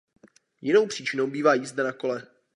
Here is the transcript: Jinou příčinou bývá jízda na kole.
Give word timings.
Jinou 0.61 0.87
příčinou 0.87 1.27
bývá 1.27 1.53
jízda 1.53 1.83
na 1.83 1.91
kole. 1.91 2.27